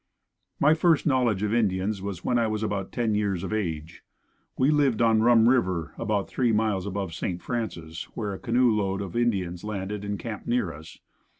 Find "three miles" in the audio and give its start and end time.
6.27-6.87